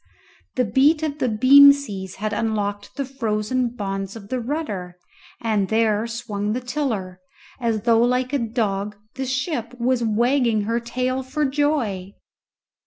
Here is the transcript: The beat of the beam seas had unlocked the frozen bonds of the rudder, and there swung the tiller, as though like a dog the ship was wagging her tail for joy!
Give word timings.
The 0.55 0.65
beat 0.65 1.03
of 1.03 1.19
the 1.19 1.29
beam 1.29 1.71
seas 1.73 2.15
had 2.15 2.33
unlocked 2.33 2.95
the 2.95 3.05
frozen 3.05 3.69
bonds 3.69 4.15
of 4.15 4.29
the 4.29 4.39
rudder, 4.39 4.97
and 5.39 5.67
there 5.69 6.07
swung 6.07 6.53
the 6.53 6.59
tiller, 6.59 7.19
as 7.59 7.81
though 7.81 7.99
like 8.01 8.33
a 8.33 8.39
dog 8.39 8.95
the 9.13 9.27
ship 9.27 9.79
was 9.79 10.03
wagging 10.03 10.61
her 10.61 10.79
tail 10.79 11.21
for 11.21 11.45
joy! 11.45 12.13